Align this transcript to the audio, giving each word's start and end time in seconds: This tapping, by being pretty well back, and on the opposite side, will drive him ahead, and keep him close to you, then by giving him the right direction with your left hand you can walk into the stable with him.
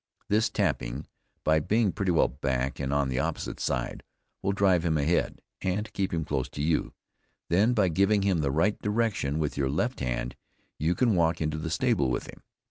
This 0.29 0.49
tapping, 0.49 1.05
by 1.43 1.59
being 1.59 1.91
pretty 1.91 2.11
well 2.11 2.27
back, 2.27 2.79
and 2.79 2.91
on 2.91 3.07
the 3.07 3.19
opposite 3.19 3.59
side, 3.59 4.01
will 4.41 4.51
drive 4.51 4.83
him 4.83 4.97
ahead, 4.97 5.43
and 5.61 5.93
keep 5.93 6.11
him 6.11 6.25
close 6.25 6.49
to 6.49 6.61
you, 6.63 6.93
then 7.49 7.75
by 7.75 7.87
giving 7.87 8.23
him 8.23 8.39
the 8.39 8.49
right 8.49 8.81
direction 8.81 9.37
with 9.37 9.57
your 9.57 9.69
left 9.69 9.99
hand 9.99 10.35
you 10.79 10.95
can 10.95 11.13
walk 11.15 11.39
into 11.39 11.59
the 11.59 11.69
stable 11.69 12.09
with 12.09 12.25
him. 12.25 12.41